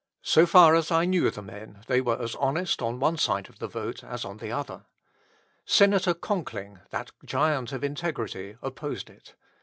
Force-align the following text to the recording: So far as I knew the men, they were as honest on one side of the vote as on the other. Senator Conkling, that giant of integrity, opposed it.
So 0.23 0.47
far 0.47 0.73
as 0.73 0.89
I 0.89 1.05
knew 1.05 1.29
the 1.29 1.43
men, 1.43 1.83
they 1.85 2.01
were 2.01 2.19
as 2.19 2.33
honest 2.37 2.81
on 2.81 2.99
one 2.99 3.17
side 3.17 3.49
of 3.49 3.59
the 3.59 3.67
vote 3.67 4.03
as 4.03 4.25
on 4.25 4.37
the 4.37 4.51
other. 4.51 4.85
Senator 5.63 6.15
Conkling, 6.15 6.79
that 6.89 7.11
giant 7.23 7.71
of 7.71 7.83
integrity, 7.83 8.57
opposed 8.63 9.11
it. 9.11 9.35